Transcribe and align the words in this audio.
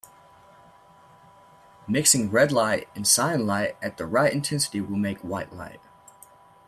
Mixing 1.87 2.31
red 2.31 2.51
light 2.51 2.87
and 2.95 3.07
cyan 3.07 3.45
light 3.45 3.77
at 3.83 3.97
the 3.97 4.07
right 4.07 4.33
intensity 4.33 4.81
will 4.81 4.97
make 4.97 5.19
white 5.19 5.53
light. 5.53 5.79